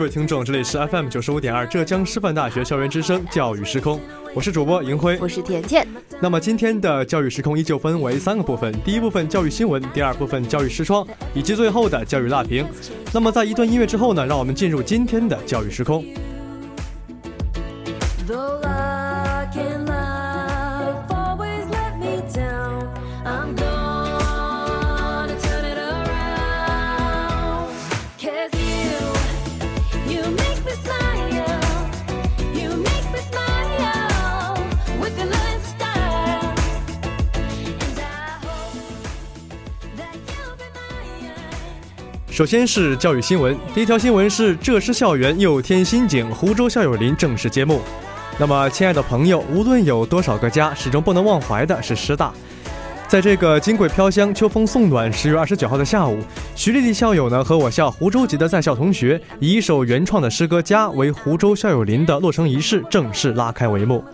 [0.00, 4.00] 各位听众，这里是 FM 九十五点二浙江师范大学校园之声教育时空，
[4.34, 5.86] 我是主播银辉，我是甜甜。
[6.22, 12.66] 那么今天的教育时空依旧分为三个部分，第一部分教育新闻，第二部分教育视窗，以及最后的教育辣评。
[13.12, 16.02] 那么在一段音乐之后呢，让我们进入今天的教育时空。
[42.30, 47.80] 首先是教育新闻，第一条新闻是浙师校园又添新景，湖州校友林正式揭幕。
[48.38, 52.32] 那么，亲爱的朋友，无论有多少个家，始终不能忘怀的是师大。
[53.08, 56.18] 在这个金桂飘香、秋风送暖十月二十九号的下午，
[56.54, 64.04] 徐丽丽校友呢和我校湖州籍的在校同学，以一首原创的诗歌《家》为湖州校友林的落成仪式正式拉开帷幕。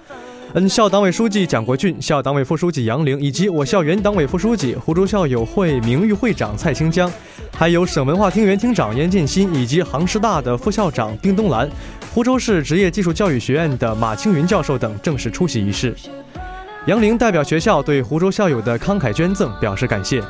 [0.59, 7.13] 嗯，校党委书记蒋国俊、校党委副书记杨玲，以及我校原党委副书记、湖州校友会名誉会长蔡清江，
[7.53, 11.69] 还有省文化厅原厅长严建新，以及杭师大的副校长丁东兰、
[12.15, 15.95] 湖州市职业技术教育学院的马青云教授等正式出席仪式。
[16.87, 20.25] 杨玲代表学校对湖州校友的慷慨捐赠表示感谢。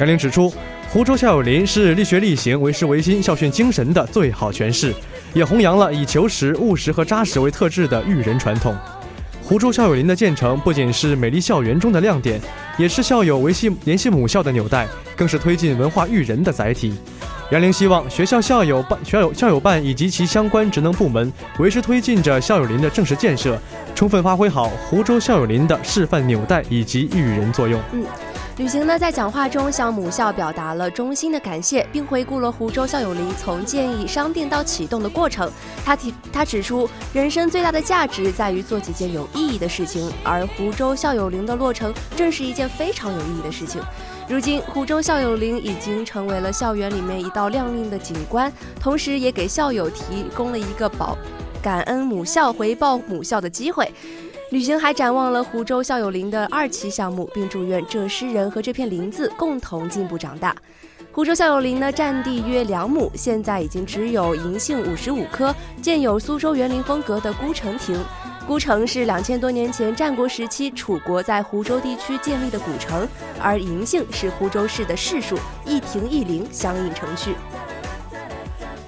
[0.00, 0.52] 杨玲指出，
[0.88, 4.92] 湖州校友林是力学力行、为师为心校训精神的最好诠释，
[5.32, 8.76] 也弘扬了以求实、务实和扎实为特质的育人传统。
[9.48, 12.38] 湖州校友林的建成不仅是美丽校园中的亮点，
[12.76, 14.86] 也是校友维系联系母校的纽带，
[15.16, 16.94] 更是推进文化育人的载体。
[17.50, 23.58] 杨玲希望学校校友办、校友校友办以及其相关职能部门，维持推进着校友林的正式建设，
[23.94, 27.80] 充分发挥好湖州校友林的示范纽带以及育人作用。
[28.58, 35.48] 吕行呢，在讲话中向母校表达了衷心的感谢，并回顾了湖州校友林从建议商定到启动的过程。
[35.84, 43.80] 他提他指出，人生最大的价值在于做几件有意义的事情，而湖州校友林的落成正是一件非常有意义的事情。
[44.28, 51.16] 如今，湖州校友林已经成为了校园里面一道亮丽的景观，同时也给校友提供了一个保
[51.62, 53.88] 感恩母校、回报母校的机会。
[54.50, 60.56] 旅行还展望了湖州校友林的二期项目，并祝愿浙师人和这片林子共同进步长大。
[61.12, 68.02] 湖州校友林呢，占地约两亩，现在已经只有银杏五十五棵，建有苏州园林风格的孤城亭。
[68.46, 73.06] 孤城是两千多年前战国时期楚国在湖州地区建立的古城，
[73.42, 77.34] 而银杏是湖州市的市树，一亭一林相映成趣。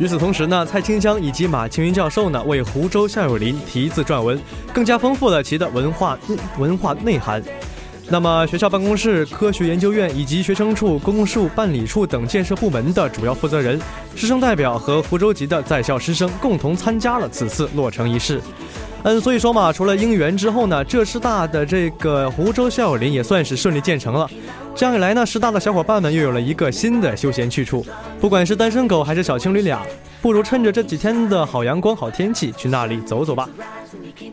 [0.00, 4.41] 与此同时呢，蔡清江以及马青云教授呢，为湖州校友林题字撰文，
[4.72, 6.19] 更加丰富了其的文化
[6.59, 7.43] 文化内涵。
[8.09, 13.78] 那么，学校办公室、科学研究院以及学生处、公共事务办理处等建设部门的主要负责人、
[14.16, 18.41] 师生代表和湖州籍的在校师生共同参加了此次落成仪式。
[19.03, 24.27] 嗯，所以说嘛，除了应援之后呢，浙师大的这个湖州校友林也算是顺利建成了。
[24.81, 27.85] 这样一来呢，师大的小伙伴们又有了一个新的休闲去处。
[28.19, 29.87] 不管是单身狗还是小情侣俩，
[30.23, 33.47] 不如趁着这几天的好阳光、好天气，去那里走走吧。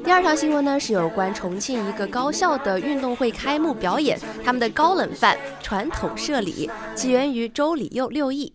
[0.06, 8.54] 第二条新闻呢，是有关重庆一个高校的运动会开幕表演，他们的高冷饭传统社礼起源于周礼又六艺。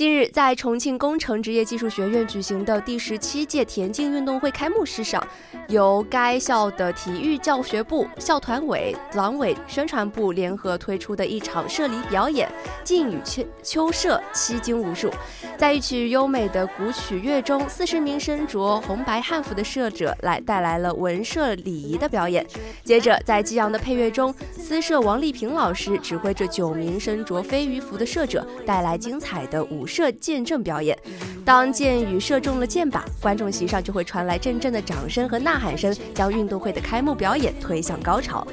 [0.00, 5.22] 近日，在重庆工程职业技术学院举行的第十七届田径运动会开幕式上，
[5.68, 12.50] 由该校的体育教学部、校团委、党委宣传部联合推出的一场社礼表演——
[12.82, 15.10] 晋语秋秋社七经无数。
[15.58, 22.46] 在一曲优美的古曲乐中，四十名身着红白汉服的社者来带来了文社礼仪的表演。
[22.82, 29.86] 接着，在激昂的配乐中，司社王丽萍老师指挥着九名身着飞鱼服的社者带来精彩的舞。
[29.90, 30.96] 射箭阵表演，
[31.44, 38.46] 当箭雨射中了箭靶，观众席上就会传来阵阵的掌声和呐喊声，将运动会的开幕表演推向高潮。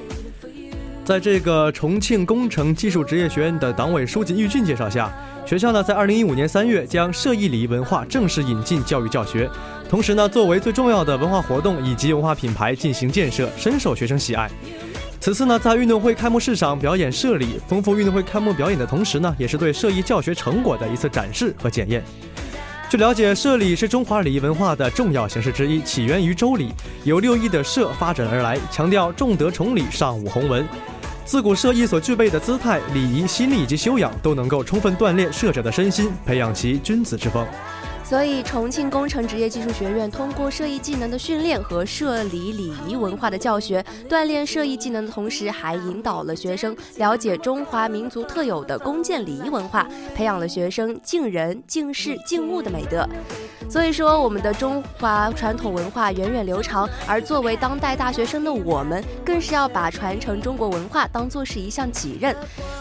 [1.06, 5.10] 在这个重庆工程技术职业学院的党委书记郁俊介绍下，
[5.46, 9.50] 学校呢在二零一五年三月将射艺礼仪文化正式引进教育教学，
[9.88, 14.52] 同时呢作为最重要的文化活动以及文化品牌进行建设，深受学生喜爱。
[15.28, 22.02] 此次呢在运动会开幕式上表演社礼，丰富运动会开幕表演的同时呢，也是对社艺教学成果的一次展示和检验。
[22.90, 26.72] 据了解，社礼是中华礼仪文化的重要形式之一，起源于周礼，
[27.04, 30.66] 由六艺的社发展而来，强调重德崇礼，尚武弘文。
[31.26, 37.46] 自古社艺所具备的姿态、礼仪、心理以及修养，都能够充分锻炼社者的身心，培养其君子之风。
[38.08, 53.06] 所以，重庆工程职业技术学院通过射艺技能的训练和社礼礼仪文化的教学，锻炼射艺技能的同时，还引导了学生了解中华民族特有的弓箭礼仪文化，培养了学生敬人、敬事、敬物的美德。
[53.70, 62.34] 所以说，我们的中华传统文化源远流长，而作为当代大学生的我们，更是要把传承中国文化当做是一项己任。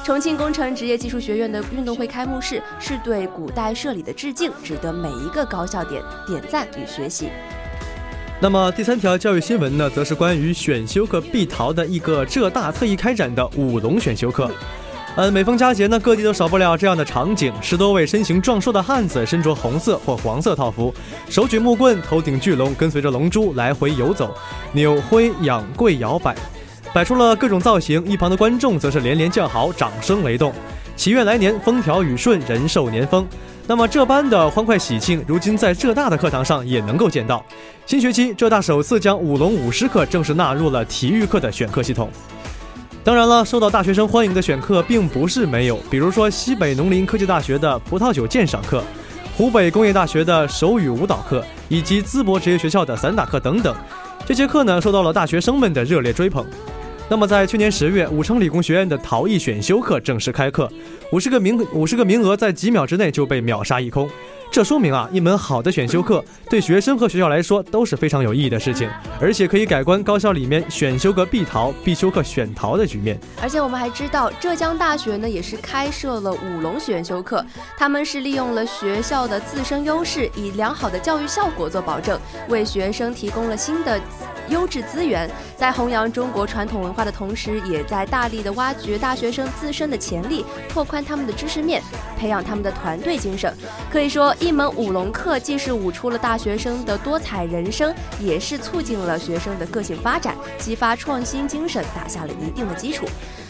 [0.04, 7.30] 重庆工程职业技术学院的运动会开幕式，是对古代社礼的致敬，值得每一个高校点点赞与学习。
[8.38, 14.50] 那么第三条教育新闻呢，则是关于选修课必逃的一个浙大特意开展的舞龙选修课。
[15.16, 20.94] 嗯，每逢佳节呢，各地都少不了这样的场景：十多位身形壮硕的汉子，身着红色或黄色套服，
[21.30, 24.36] 手举木棍，头顶巨龙，跟随着龙珠来回游走，
[24.72, 26.36] 扭挥仰跪摇摆，
[26.92, 28.04] 摆出了各种造型。
[28.04, 30.52] 一旁的观众则是连连叫好，掌声雷动。
[30.96, 33.26] 祈愿来年风调雨顺，人寿年丰。
[33.66, 37.44] 那么这般的欢快喜庆，如今在浙大的课堂上也能够见到。
[37.84, 42.08] 新学期，浙大首次将舞龙舞狮课正式纳入了体育课的选课系统。
[43.04, 48.82] 当然了，受到大学生欢迎的选课并不是没有，比如说西北农林科技大学的葡萄酒鉴赏课，
[49.36, 53.76] 湖北工业大学的手语舞蹈课，以及淄博职业学校的散打课等等。
[54.24, 56.44] 这些课呢，受到了大学生们的热烈追捧。
[57.08, 60.68] 那么，在去年十月，武昌理工学院的陶艺选修课正式开课，
[61.12, 64.10] 五十个名五十个名额在几秒之内就被秒杀一空。
[64.50, 68.88] 这说明啊，一门好的选修课对学生和学校来说都是非常有意义的事情，
[69.20, 73.18] 而且可以改观高校里面选修课必逃、必修课选逃的局面。
[73.42, 77.44] 而且我们还知道，浙江大学呢也是开设了舞龙选修课，
[77.76, 82.18] 他们是利用了学校的自身优势，以良好的教育效果做保证，
[82.48, 84.00] 为学生提供了新的
[84.48, 91.82] 优质资源，在弘扬中国传统文化的同时，也在大力的挖掘大学生自身的潜力，拓宽他们的知识面，
[92.18, 93.54] 培养他们的团队精神。
[93.92, 94.34] 可以说。
[94.38, 103.06] 一门舞龙课既是舞出了大学生的多彩人生，也是促进了学生的个性发展，激发创新精神，打下了一定的基础。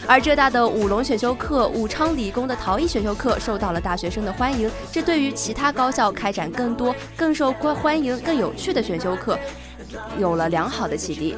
[0.07, 9.37] 而浙大的舞龙选修课、武昌理工的陶艺选修课受到了大学生的欢迎，这对于其他高校开展更多、更受欢迎、更有趣的选修课，
[10.17, 11.35] 有了良好的启迪。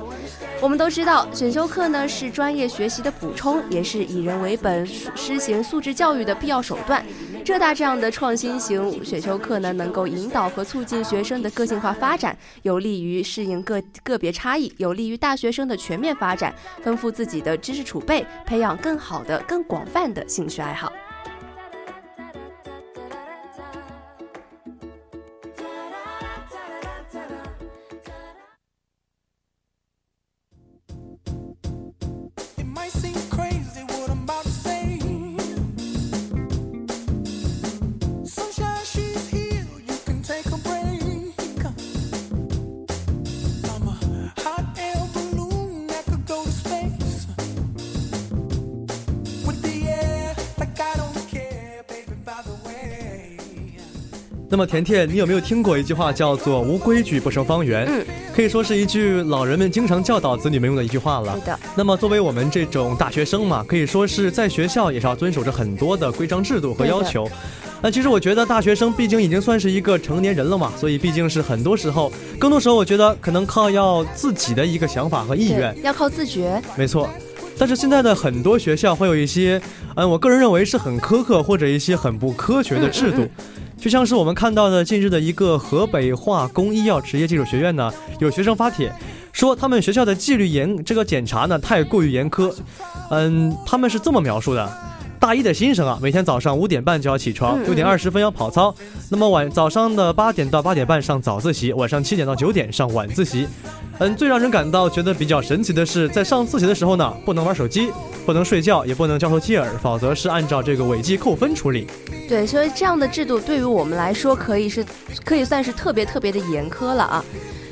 [0.61, 7.03] 我们都知道，选修课呢是专业学习的补充，也是以人为本、施行素质教育的必要手段。
[7.45, 16.53] 浙大这样的创新型选修课呢，能够引导和促进学生的个性化发展，有利于适应个个别差异，有利于大学生的全面发展，
[16.83, 20.91] 丰富自己的知识储备，培养更好的、更广泛的兴趣爱好。
[32.89, 33.18] I sing
[54.51, 57.85] 那么甜甜，你有没有听过一句话叫做“无规矩不成方圆”？
[57.87, 58.03] 嗯，
[58.35, 61.39] 可以说是一句老人们经常教导子女们用的一句话了。
[61.39, 61.59] 是的。
[61.75, 67.29] 那么作为我们这种大学生嘛，可以说是在学校也是要遵守着很多的规章制度和要求。
[67.79, 76.59] 那其实我觉得大学生毕竟已经算是一个成年人了嘛，所以毕竟是很多时候，更多时候我觉得可能靠要自己的一个想法和意愿，要靠自觉。
[76.75, 77.07] 没错。
[77.55, 79.61] 但是现在的很多学校会有一些，
[79.95, 83.27] 嗯，我个人认为是很苛刻或者一些很不科学的制度。
[83.79, 88.93] 就像是我们看到的近日的一个河北化工医药职业技术学院呢，有学生发帖
[89.31, 92.53] 说他们学校的纪律严这个检查呢太过于严苛，
[93.09, 94.69] 嗯，他们是这么描述的：
[95.19, 98.73] 大一的新生啊，每天早上五点半就要起床，六点二十分要跑操，
[99.09, 103.45] 那么晚早上的八点到八点半上早自习，晚上七点到九点上晚自习。
[103.97, 107.91] 嗯，最让人感到觉得比较神奇的是，在上自习的时候呢，不能玩手机，
[108.25, 111.85] 不能睡觉，也不能交头接耳，否则是按照这个违纪扣分处理。
[112.29, 114.85] 对，所以这样的制度对于我们来说，可以是，
[115.25, 117.25] 可以算是特别特别的严苛了啊！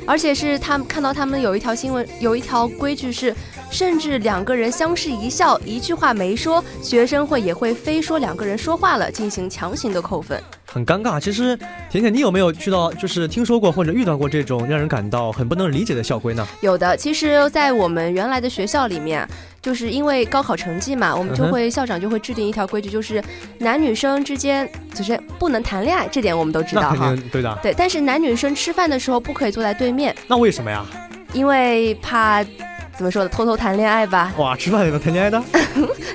[0.06, 3.34] 而且是他们看到他们有一条新闻，有一条规矩是，
[3.70, 10.42] 甚至两个人相视一笑，一句话没说，学生会也会非说两个人说话了，进行强行的扣分。
[10.66, 11.20] 很尴尬。
[11.20, 11.58] 其实，
[11.90, 16.46] 甜甜，你有没有去到，就是听说过或者遇到过这种让人感到很不能理解的校规呢？
[16.62, 19.28] 有的，其实，在我们原来的学校里面，
[19.62, 23.24] 就是因为高考成绩嘛，我们就会校长就会制定一条规矩，就是
[23.60, 27.16] 男女生之间就是不能谈恋爱，这点我们都知道哈。
[27.32, 27.60] 对的。
[27.62, 30.16] 对，但是男女生吃饭的时候不可以坐在对面。
[30.28, 30.86] 那为什么呀？
[31.34, 32.44] 因为怕。
[32.98, 33.30] 怎么说的？
[33.30, 34.34] 偷偷谈恋爱吧？
[34.38, 35.42] 哇，吃饭也能谈恋爱的？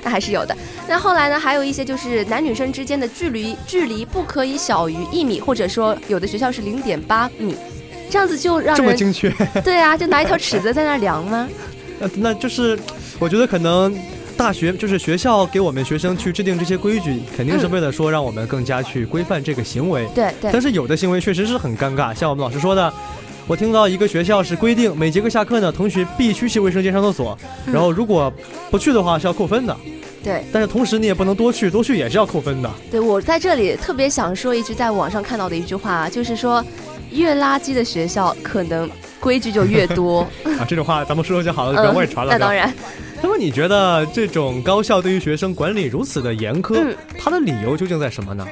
[0.03, 0.55] 那 还是有的。
[0.87, 1.39] 那后来呢？
[1.39, 7.55] 还有一些就是男女生之间的距离，距离不可以小于一米，或者说有的学校是零点八米，
[8.09, 9.33] 这样子就让这么精确？
[9.63, 11.47] 对啊，就拿一条尺子在那量吗？
[11.99, 12.77] 那那就是，
[13.17, 13.97] 我觉得可能
[14.35, 20.05] 大学就是学校给我们学生去制定这些规矩，肯定是为了说让我们更加去规范这个行为。
[20.13, 20.51] 对对。
[20.51, 22.93] 但是有的行为确实是很尴尬，像我们老师说的。
[23.45, 28.31] 我听到一个学校是规定每节课下课呢，同学必须去卫生间上厕所，然后如果
[28.71, 29.75] 不去的话是要扣分的。
[30.23, 32.71] 对，但是同时你也不能多去，多去也是要扣分的。
[32.89, 36.63] 对我在这里特别想说一句，在网上看到的一句话，就是说，
[37.11, 40.21] 越垃圾的学校可能规矩就越多。
[40.57, 42.31] 啊，这种话咱们说说就好了，不要外传了。
[42.31, 42.73] 那当然。
[43.21, 48.45] 那么你觉得这种高校对于学生管理如此的严苛，它的理由究竟在什么呢？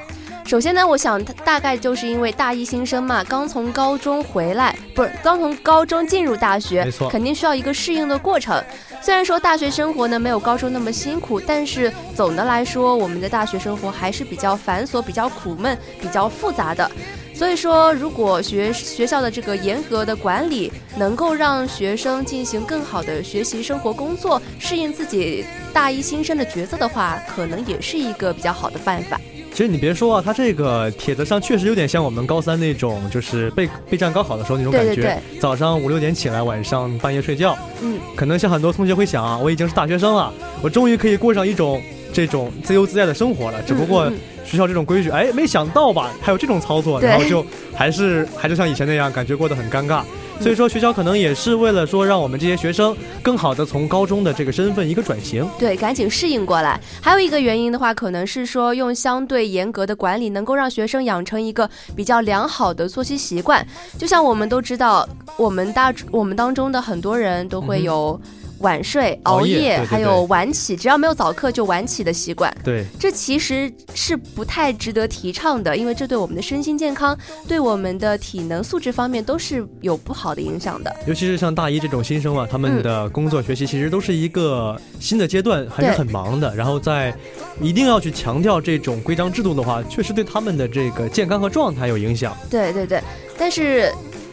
[0.44, 8.62] 首先呢，我想大概就是因为大一新生嘛，刚从高中回来，不是刚从高中进入大学，没错，肯定需要一个适应的过程。
[9.00, 16.88] 虽然说大学生活呢没有高中那么辛苦，但是总的来说，我们的大学生活还是比较繁琐、比较苦闷、比较复杂的。
[17.34, 29.18] 所以说，如果学学校的这个严格的管理能够让学生进行更好的学习、生活、工作，适应自己大一新生的角色的话，可能也是一个比较好的办法。
[29.52, 35.20] 其实你别说啊，他这个帖子上确实有点像我们高三那种，就是备备战高考的时候那种感觉。
[35.38, 37.56] 早上五六点起来，晚上半夜睡觉。
[37.82, 37.98] 嗯。
[38.16, 40.32] 可能像很多同学会想啊，我已经是大学生了，
[40.62, 41.82] 我终于可以过上一种
[42.12, 43.62] 这种自由自在的生活了。
[43.62, 44.10] 只不过
[44.44, 46.10] 学校这种规矩，哎，没想到吧？
[46.22, 47.44] 还有这种操作，然后就
[47.74, 50.02] 还是还是像以前那样，感觉过得很尴尬。
[50.42, 56.80] 所以说，学校可能也是为了说，让我们这些学生更好的从高中的这个身份一个转型，对，赶紧适应过来。
[57.00, 63.64] 还有一个原因的话，可能是说用相对严格的管理，能够让学生养成一个比较良好的作息习惯。
[63.96, 68.20] 就像我们都知道，我们大我们当中的很多人都会有。
[68.62, 72.52] 晚睡、熬夜，还有晚起，只要没有早课就晚起的习惯。
[72.64, 77.16] 对，这其实是不太值得提倡的，因为这对我们的身心健康、
[77.46, 80.94] 对我们的体能素质方面都是有不好的影响的。
[81.06, 86.52] 尤其是像大一这种新生啊，他们的工作学习其实都是一个新的阶段，还是很忙的。
[86.56, 87.14] 然后在
[87.60, 92.36] 一定要去强调这种规章制度的话，确实对他们的这个健康和状态有影响。
[92.48, 93.02] 对对对，
[93.36, 93.92] 但是。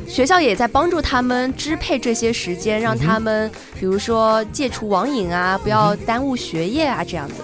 [0.09, 3.49] 学校也在帮助他们支配这些时间，让他们
[3.79, 7.35] 比如说戒除网瘾啊，不要耽误学业啊，这样子。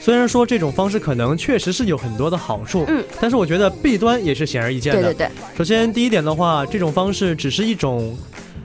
[0.00, 5.02] 虽然说这种方式可能确实是有很多的好处，嗯，但是我觉得弊端也是显而易见的。
[5.02, 5.30] 对对对。
[5.56, 8.16] 首先第一点的话，这种方式只是一种。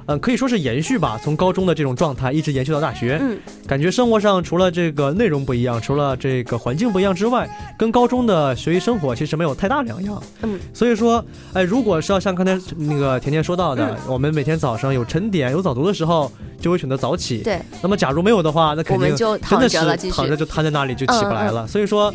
[0.07, 3.17] 嗯，可以说是延续吧，从高中的这种状态一直延续到大学。
[3.21, 10.21] 嗯，感觉生活上除了这个内容不一样，除了这个环境不一样之外，跟高中的学习生活其实没有太大两样。
[10.41, 17.39] 嗯，所以说，哎，如果是要像刚才那个甜甜说到的，我们每天早上有晨点、有早读的时候，就会选择早起。
[17.39, 17.61] 对。
[17.81, 19.77] 那么假如没有的话，那肯定真的是
[20.11, 21.67] 躺着就瘫在那里就起不来了。
[21.67, 22.13] 所以说。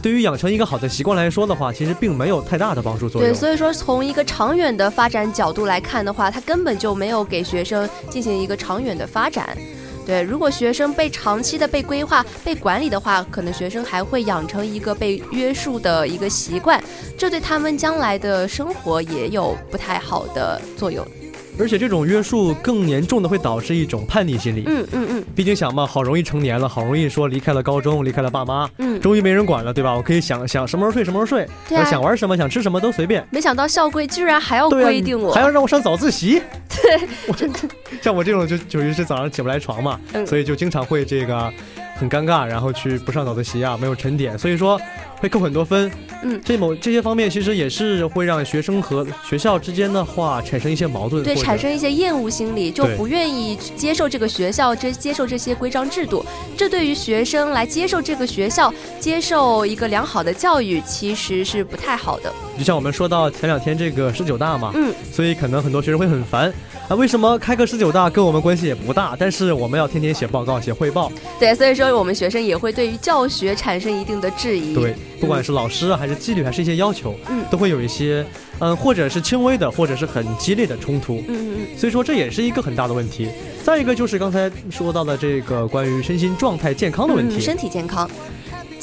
[0.00, 3.30] 对于养成一个好的习惯来说的话，其实并没有太大的帮助作用。
[3.30, 9.56] 对，所以说从一个长远的发展角度来看的话，它根本就没有给学生进行一个长远的发展。
[10.06, 16.82] 对，如果学生被长期的被规划、被管理的话，可能学生还会养成一个被约束的一个习惯，
[17.18, 21.06] 这对他们将来的生活也有不太好的作用。
[21.58, 24.64] 而且这种约束更严重的会导致一种叛逆心理。
[24.66, 25.24] 嗯嗯嗯。
[25.34, 29.94] 毕竟想嘛，好容易成年了，好容易说离开了高中，离开了爸妈，嗯，终于没人管了，对吧？
[29.94, 33.26] 我可以想想什么时候睡什么时候睡，对想玩什么想吃什么都随便。
[33.30, 36.40] 没想到校规居然还要规定我，还要让我上早自习。
[36.68, 37.34] 对，我
[38.02, 41.52] 像我这种就就于是早上起不来床嘛，所以就经常会这个
[41.96, 44.80] 很尴尬，然后去不上早自习啊，没有晨点，所以说。
[45.20, 45.90] 会扣很多分，
[46.22, 56.24] 嗯，这某这些方面其实也是会让学生和学校之间的话产生一些矛盾，对，产生一些厌恶心理，就不愿意接受这个学校，这接受这些规章制度。
[56.56, 62.32] 这对于学生来接受这个学校，接受一个良好的教育，其实是不太好的。
[62.56, 66.52] 就像我们说到前两天这个十九大嘛，嗯，所以可能很多学生会很烦
[66.88, 71.10] 啊，为什么开个十九大跟我们关系也不大，但是我们要天天写报告、写汇报？
[71.38, 74.74] 对，所以说我们学生也会对于教学产生一定的质疑。
[74.74, 78.24] 对，不管是老师还是纪律，还是一些要求，嗯，都会有一些，
[78.58, 81.22] 嗯，或者是轻微的，或者是很激烈的冲突。
[81.28, 81.78] 嗯嗯嗯。
[81.78, 83.28] 所以说这也是一个很大的问题。
[83.62, 88.08] 再一个就是刚才说到的这个关于身心状态健康的问题，身体健康。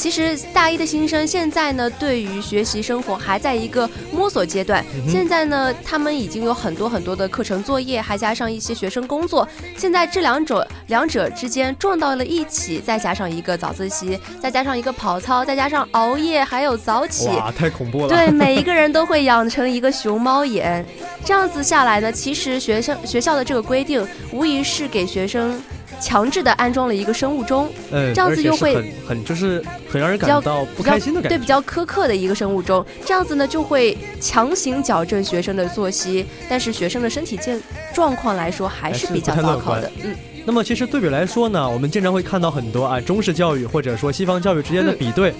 [0.06, 4.86] 其实大一的新生现在呢，对于学习生活还在一个摸索阶段。
[5.10, 9.50] 现在呢，他们已经有很多很多的课程作业，还加上一些学生工作。
[9.76, 18.08] 现在这两者两者之间撞到了一起，再加上一个早自习，再加上一个跑操，再加上熬夜，还有早起，哇，太恐怖了！
[18.08, 20.86] 对，每一个人都会养成一个熊猫眼。
[21.24, 25.60] 这样子下来呢，其实学生学校的这个规定，无疑是给学生。
[26.06, 29.60] 强制的安装了一个生物钟，嗯，这样子又会很很就是
[29.90, 37.60] 很让人感到不开心的感觉，对，比较苛刻的一个生物钟，这样子呢就会强行矫正学生的作息，但是学生的身体健
[37.92, 40.16] 状况来说还是比较糟糕的，嗯。
[40.46, 45.34] 那么其实对比来说呢，我们经常会看到很多啊中式教育或者说西方教育之间的比对，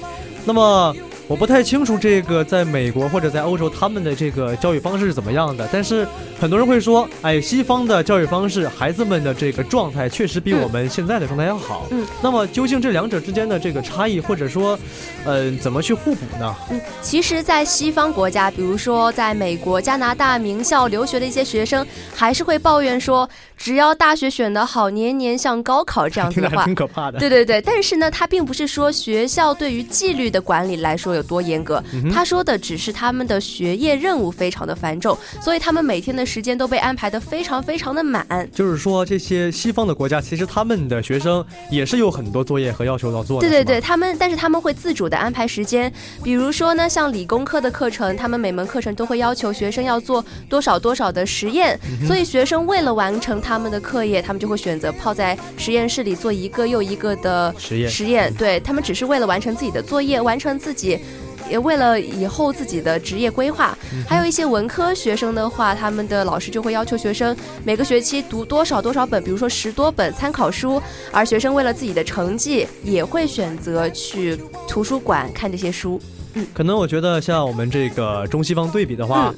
[0.46, 0.96] 那么。
[1.28, 6.08] 我不太清楚这个在美国或者在欧洲他们的这个教育方式是怎么样的，但是
[6.40, 11.88] 很多人会说，哎，西方的教育方式，孩子们的这个状态确实比我们现在的状态要好。
[11.90, 14.78] 嗯，那么究竟这两者之间的这个差异，或者说，
[15.26, 16.56] 嗯，怎么去互补呢？
[16.70, 27.18] 嗯，其实，在西方国家，比如说在美国、加拿大名校留学的一些学生，还是会抱怨说，只要大学选得好，年年像高考这样子的话， 挺可怕的。
[27.18, 31.16] 对对对，但是呢，他并不是说学校对于纪律的管理来说。
[31.16, 31.82] 有多严格？
[32.14, 38.28] 他说的只是他们的学业任务非常的繁重，所以他们每天的时间都被安排的非常非常的满。
[38.54, 43.48] 就是说，这些西方的国家其实他们的学生也是有很多作业和要求要做的。
[43.48, 45.90] 对对对，他们但是他们会自主的安排时间。
[46.22, 57.90] 比如说呢，像理工科的课程，他们每门课程都会要求学生要做多少多少的实验，所以学生为了完成他们的课业，他们就会选择泡在实验室里做一个又一个的实验。
[57.90, 61.00] 实验，对他们只是为了完成自己的作业，完成自己。
[61.48, 74.36] 也为了以后自己的职业规划，还有一些文科学生的话，他们的老师就会要求学生每个学期读多少多少本，比如说十多本参考书，而学生为了自己的成绩，也会选择去
[74.68, 76.02] 图书馆看这些书。
[76.34, 79.32] 嗯，可能我觉得像我们这个中西方对比的话。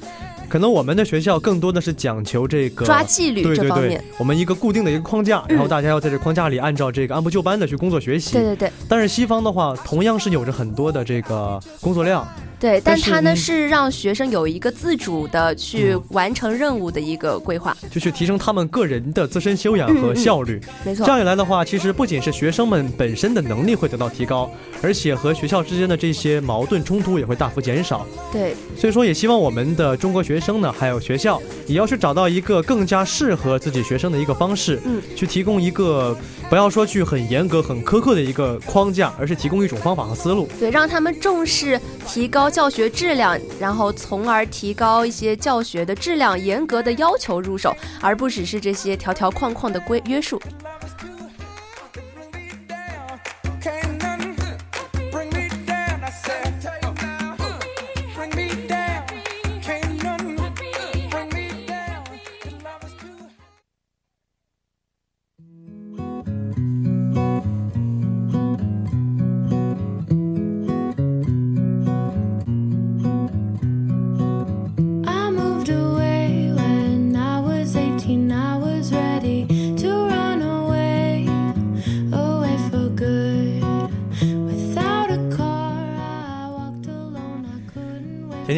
[0.49, 8.33] 可能我们的学校更多的是讲求这个抓纪律这方面，我们一个固定的一个框架，然后大家要在这框架里按照这个按部就班的去工作学习。
[8.33, 8.71] 对对对。
[8.87, 12.27] 但是西方的话，同样是有着很多的这个工作量。
[12.59, 20.59] 对，但他呢是让学生有一个自主的去完成任务的一个规划，就去提升他们个人的自身修养和效率。
[20.83, 21.05] 没错。
[21.05, 24.49] 这样一来的话，其实不仅是学生们本身的能力会得到提高，
[24.81, 28.07] 而且和学校之间的这些矛盾冲突也会大幅减少。
[28.33, 28.55] 对。
[28.75, 36.17] 所以说，也希望我们的中国学生呢，还有学校，也要去找到一个更加适合自己学生的一个方式，嗯，去提供一个
[36.49, 40.49] 不要说去很严格、很苛刻的一个框架，而是提供一种方法和思路。
[40.59, 42.46] 对，让他们重视提高。
[42.49, 50.41] 教学质量，然后从而提高一些教学的质量，严格的要求入手，而不只是这些条条框框的规约束。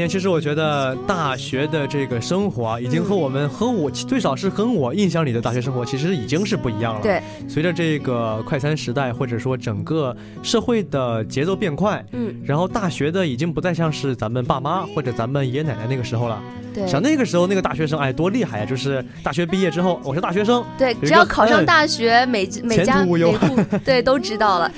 [0.09, 7.01] 其实我觉得大学的这个生活啊，已经和我们和我最少是和我印象里的大学生活，其实已经是不一样了。
[7.01, 16.41] 对，随着这个快餐时代，或者说整个社会的节奏变快，嗯，然后大学的已经不再像是咱们爸妈或者咱们爷爷奶奶那个时候了。
[16.73, 18.65] 对，像那个时候那个大学生，哎，多厉害呀！
[18.65, 23.31] 就是大学毕业之后，我是大学生，对，只要考上大学，每每家无忧，
[23.85, 24.71] 对，都知道了。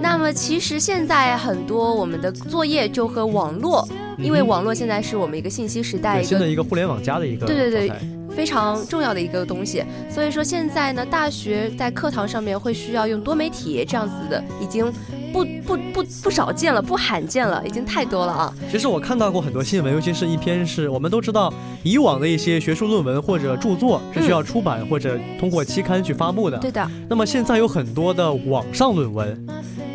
[0.00, 3.88] 那么其实现在很多我们的作业就和网络。
[4.22, 7.92] 因为网络现在是我们一个信息时代，新的一个互联网加的一个对对对
[8.34, 9.84] 非常重要的一个东西。
[10.08, 14.90] 所以说现在呢，大学在课堂上面会需要用多媒体这样子的，已经
[15.32, 18.54] 不不不不少见了，不罕见了，已经太多了啊。
[18.70, 26.56] 其实我看到过很多新闻，尤其是一篇是我们都知道，以往的一些学术论文或者著作是需要出版或者通过期刊去发布的。
[26.58, 26.90] 对的。
[27.10, 29.46] 那么现在有很多的网上论文。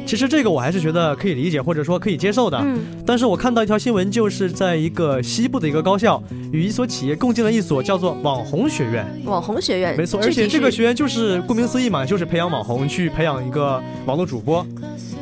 [0.07, 2.57] 其实这个我还是觉得可以理解，或者说可以接受的。
[2.63, 9.05] 嗯，但是我看到一条新闻，就是在一个西部的一个高校，与一所企业共建了一所叫做网红学院。
[9.25, 14.65] 网红学院，没错，而且这个学院就是顾名思义嘛，就是培养网红，去培养一个网络主播。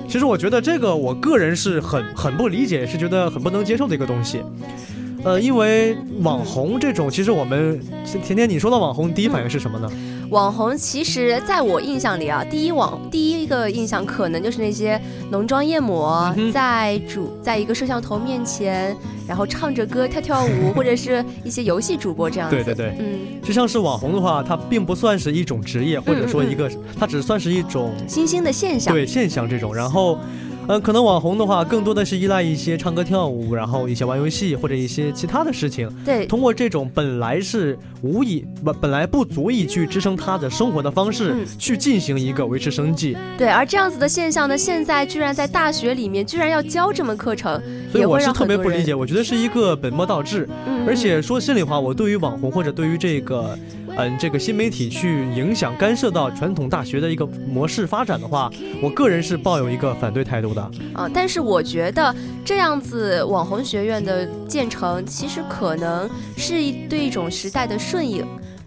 [0.07, 4.43] 其实我觉得这个，我个人是很很不理解，是觉得很不能接受的一个东西。
[5.23, 7.79] 呃，因为网红这种，其实我们
[8.23, 9.89] 甜甜，你说到网红，第一反应是什么呢？
[10.29, 14.99] 网红其实在我印象里啊，第一网第一个印象可能就是那些
[15.31, 18.95] 浓妆艳抹，在主在一个摄像头面前，
[19.27, 22.55] 然后唱着歌跳跳舞，或者是一些游戏主播这样子。
[22.55, 28.93] 对对对，嗯，就像是网红的话，它并不算是一种职业，或者说一个，它只算是一种新兴的现象。
[28.93, 30.17] 对现象这种，然后。
[30.67, 35.88] 嗯，可能网红的话，更多的是依赖一些唱歌跳舞，然后一些玩游戏或者一些其他的事情。
[36.04, 43.15] 对，通过这种本来是无以不本来不足以去支撑他的生活的方式，去进行一个维持生计。
[43.38, 50.49] 对，而这样子的现象呢，现在居然在大学里面居然要教这门课程，所以我是特别不理解，我觉得是一个本末倒置。
[50.67, 53.58] 嗯，而且说心里话，我对于网红或者对于这个。
[53.97, 60.62] 嗯，这个新媒体去影响、干涉到传统大学的一个模式发展的话，我个人是抱有一个反对态度的。
[60.93, 68.25] 啊，但是我觉得这样子网红学院的建成，其实可能是一对一种时代的顺应。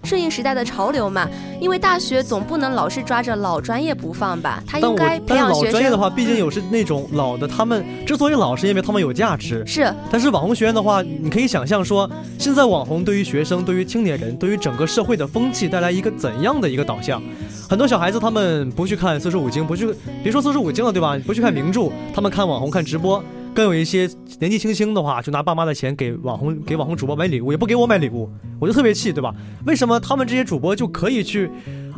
[0.08, 1.28] 顺应时代的潮流嘛，
[1.60, 4.62] 因为大学总不能老是抓着老专业不放吧？
[4.66, 5.64] 他应该培养学生。
[5.66, 9.62] 老专业的话，毕竟有是那种老的，他们之所以老，是因为他们有价值。
[9.66, 9.92] 是。
[10.10, 17.22] 但是网红学院的话，你可以想象说，现在网红对于学生、对于青年人、对于整个社会的风气带来一个怎样的一个导向？
[17.68, 21.18] 很多小孩子他们不去看四书五经，不去别说四书五经了，对吧？
[21.26, 23.22] 不去看名著，他们看网红、看直播。
[23.58, 29.34] 更有一些年纪轻轻的话，就拿爸妈的钱给网红给网红主播买礼物，也不给我买礼物，我就特别气，对吧？
[29.66, 31.50] 为什么他们这些主播就可以去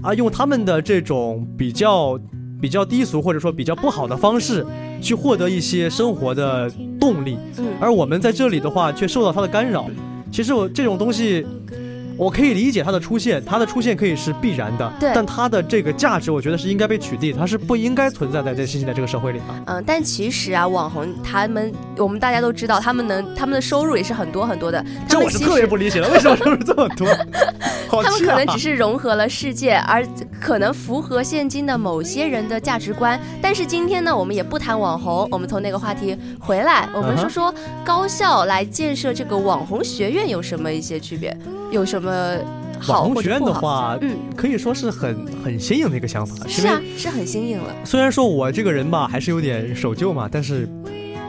[0.02, 2.18] 啊用他们的这种比较
[2.62, 4.66] 比较低俗或者说比较不好的方式
[5.02, 7.36] 去获得一些生活的动力，
[7.78, 9.86] 而我们在这里的话却受到他的干扰。
[10.32, 11.46] 其实我这种东西。
[12.20, 15.10] 我可以理解它的出现，它的出现可以是必然的，对。
[15.14, 19.44] 但它的这个价值，我觉得是应该被取缔，它是不应该存在在这现在这个社会里的。
[19.64, 24.84] 嗯，但其实啊，网红他们，我们大家都知道，他们能，他们的收入也是很多很多的。
[25.08, 27.08] 这我是特别不理解的，为什么收入这么多？
[28.02, 30.06] 他们可能只是融合了世界，而
[30.38, 33.18] 可能符合现今的某些人的价值观。
[33.40, 41.34] 但是今天呢，我们也不谈网红，我们从那个话题回来，我们说说高校来建设这个网红学院有什么一些区别。
[41.70, 42.36] 有什么
[42.88, 46.46] 网红学院的话，嗯，可以说是很很新颖的一个想法。
[46.48, 47.74] 是啊，是很新颖了。
[47.84, 50.68] 虽然说我这个人吧，还是有点守旧嘛，但是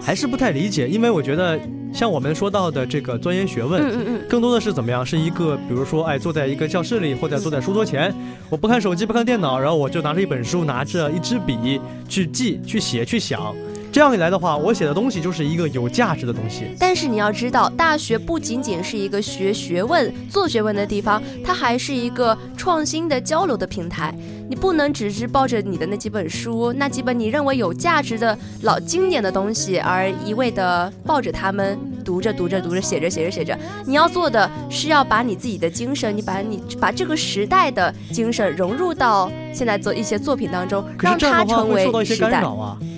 [0.01, 1.59] 还是不太理解，因为我觉得
[1.93, 5.05] 像我们说到的这个钻研学问，嗯嗯嗯，更多的是怎么样？
[5.05, 8.13] 是一个，比如说，哎，坐在一个教室里，或者坐在书桌前，
[8.49, 13.53] 我不看手机，不看电脑，然后我就拿着一本书，拿着一支笔去记、去写、去想。
[13.91, 16.63] 这样一来的话，我写的东西就是一个有价值的东西。
[16.79, 24.15] 但是你要知道，大学不仅仅是一个学学问、做学问的地方，它还是一个创新的交流的平台。
[24.47, 33.57] 你不能只是抱着你的那几本书、那几本你认为有价值的老经典的东西，而一味的抱着它们读着读着读着、写着写着写着。
[33.85, 42.41] 你要做的是要把你自己的精神，你把你把这个时代的精神融入到现在做一些作品当中，让它成为时代。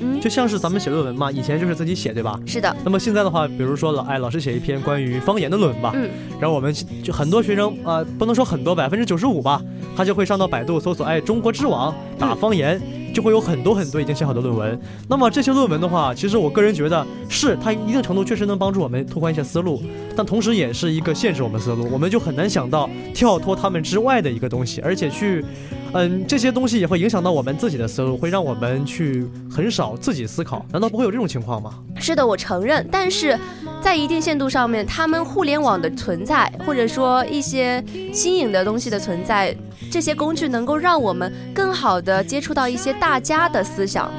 [0.02, 0.84] 嗯，就像是咱们。
[0.84, 2.38] 写论文嘛，以前就是自己写，对吧？
[2.46, 2.76] 是的。
[2.84, 6.10] 那么现在的话，比如说老哎，老师写一篇关于方言的论文吧，嗯，
[6.42, 9.62] 然后我们就很多学生啊，不能说很多，百分之九十五吧，
[9.96, 12.82] 他就会上到百度搜索哎，中国之网打方言。
[13.14, 14.80] 就会有很多很多已经写好的论文。
[15.08, 19.82] 那么这些论文的话，其实我个人觉得是它一定程度确实能帮助我们拓宽一些思路，
[20.16, 25.46] 但同时也是一个限制我们思路，我们就很难想到跳脱他们之外的一个东西，而且去，
[25.94, 30.66] 嗯，这些东西也会影响到我们自己的思路，会让我们去很少自己思考。
[30.72, 31.76] 难道不会有这种情况吗？
[32.00, 33.38] 是的，我承认，但是
[33.80, 39.56] 在一定限度上面，他们互联网的存在，或者说一些新颖的东西的存在。
[39.94, 44.12] 这些工具能够让我们更好的接触到一些大家的思想，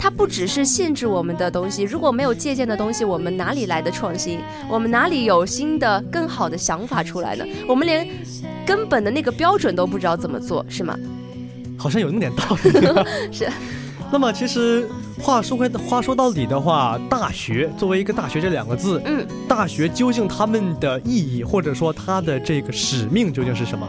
[0.00, 1.82] 它不只是限制我们的东西。
[1.82, 4.40] 如果没有借鉴的东西，我们哪里来的创新？
[4.70, 7.44] 我们哪里有新的、更好的想法出来呢？
[7.68, 8.08] 我们连
[8.64, 10.96] 根本的那个标准都不知道怎么做，是吗？
[11.76, 12.70] 好像有那么点道理。
[13.30, 13.46] 是。
[14.10, 14.88] 那么其实
[15.20, 23.86] 话说回话说到底的话，大学作为一个大学这两个字，嗯，大学究竟他们的意义或者说它的这个使命究竟是什么？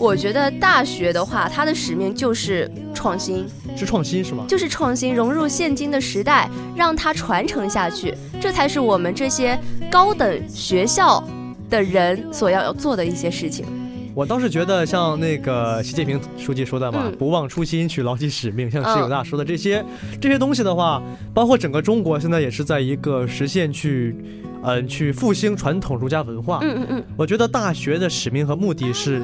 [0.00, 4.46] 我觉得大学的话，它的使命就是创新，是创新是吗？
[4.48, 9.60] 就是创新，融入现今的时代，让它传承下去，这才是我们这些
[9.90, 11.22] 高等学校
[11.68, 13.66] 的人所要要做的一些事情。
[14.14, 19.84] 我倒是觉得像那个习近平书记说的嘛，不忘初心，去牢记使命，像石友大说的这些
[20.18, 21.02] 这些东西的话，
[21.34, 24.16] 包括整个中国现在也是在一个实现去，
[24.62, 26.58] 嗯，去复兴传统儒家文化。
[26.62, 29.22] 嗯嗯嗯，我觉得大学的使命和目的是。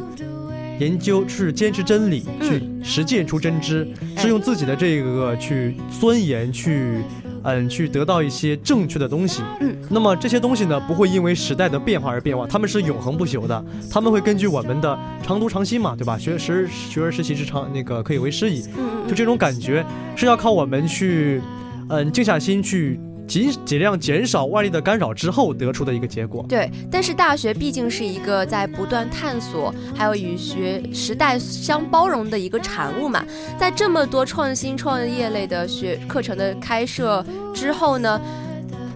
[0.79, 3.87] 研究是坚持真理，去实践出真知，
[4.17, 6.99] 是用自己的这个去钻研，去
[7.43, 9.43] 嗯，去得到一些正确的东西。
[9.61, 13.65] 嗯，那么这些东西呢，不会因为时代的变化而变化，他们是永恒不朽的。
[13.91, 16.19] 他们会根据我们的常读常新嘛，对吧？
[16.19, 18.65] 学时学而时习之，常那个可以为师矣。
[18.77, 19.85] 嗯，就这种感觉
[20.17, 21.41] 是要靠我们去
[21.89, 22.99] 嗯静下心去。
[23.27, 26.45] 尽尽量减少外力的干扰之后得出的一个结果。
[26.49, 33.25] 对，但是大学毕竟是一个在不断探索，还有与学时代相包容的一个产物嘛。
[33.59, 38.21] 在这么多创新创业类的学课程的开设之后呢？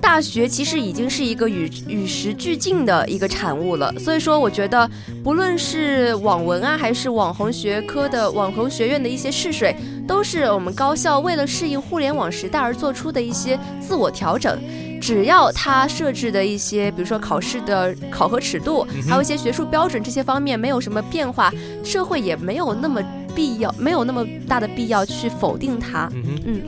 [0.03, 4.91] 大学其实已经是一个与与时俱进的一个产物了，所以说我觉得，
[5.23, 14.59] 不论是网文啊，还是网红学科的网红学院的一些试水，都是我们高校为了适应互联网时代而做出的一些自我调整。
[15.01, 21.51] 只要他设置的一些，比如说考试的考核尺度，还有一些学术标准这些方面没有什么变化，
[21.83, 23.03] 社会也没有那么
[23.35, 26.11] 必要，没有那么大的必要去否定它。
[26.13, 26.63] 嗯嗯，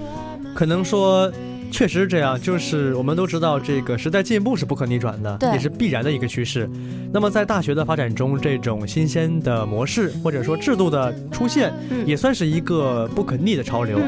[0.55, 1.31] 可能说。
[1.73, 6.69] 确实是这样，就是我们都知道，这个时代进步是不可逆转的，也是必然的一个趋势。
[7.13, 11.73] 那么在大学的发展中，这种新鲜的模式或者说制度的出现，
[12.07, 13.99] 也算是一个不可逆的潮流。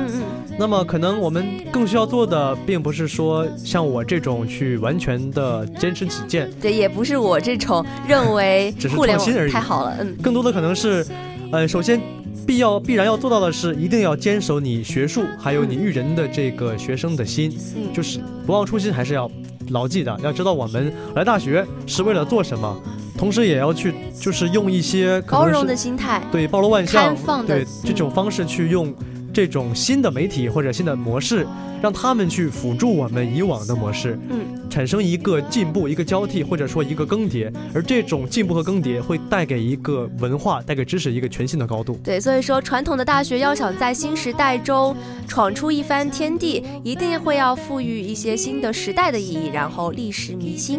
[0.56, 9.52] 那么可能我们更需要做的，并不是说像我这种去完全的坚持己见，对，也不是我这种认为 只是创新而已。
[9.52, 10.14] 太好了，嗯。
[10.22, 11.04] 更多的可能是，
[11.54, 12.00] 呃，首先。
[12.46, 17.50] 必要必然要做到的是，一定要坚守你学术，还有你育人的这个学生的心，
[17.90, 19.30] 就是不忘初心，还是要
[19.70, 20.14] 牢记的。
[20.22, 22.76] 要知道我们来大学是为了做什么，
[23.16, 28.94] 同时也要去，就是用一些包容的心态，对，包罗万象，对这种方式去用。
[29.34, 31.44] 这种新的媒体或者新的模式，
[31.82, 34.38] 让他们去辅助我们以往的模式，嗯，
[34.70, 37.52] 产生一个进步、一个交替，或者说一个更迭。
[37.74, 41.98] 而这种进步和更迭会带给一个文化、带给知识一个全新的高度。
[42.04, 50.78] 对，所以说传统的大学要想在新时代中闯出一番天地，一定会要赋予一些新的时代的意义，然后历史弥新。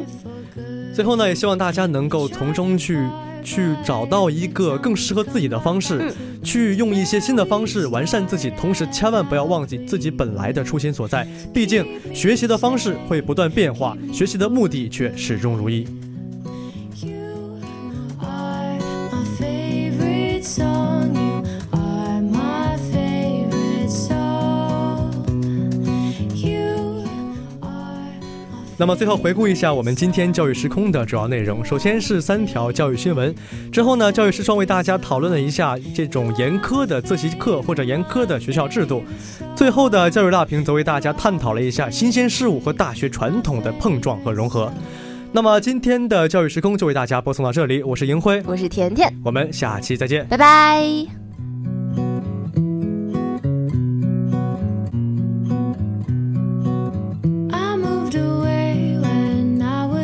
[0.93, 2.97] 最后呢，也希望大家能够从中去。
[3.45, 11.25] 去找到一个更适合自己的方式，去用一些新的方式完善自己，同时千万不要忘记自己本来的初心所在。
[11.53, 15.87] 毕竟学习的方式会不断变化，学习的目的却始终如一。
[28.77, 31.63] 那么最后回顾一下我们今天教育时空的主要内容。
[31.63, 33.33] 首先是三条教育新闻，
[33.71, 39.01] 之后呢，教育师双为大家讨论了一下这种严苛的自习课或者严苛的学校制度。
[39.55, 44.71] 最后的教育大屏则为大家探讨了一下新鲜事物和大学传统的碰撞和融合。
[45.31, 51.24] 那么今天的教育时空就为大家播送到这里，我是银辉，我是甜甜，我们下期再见，拜拜。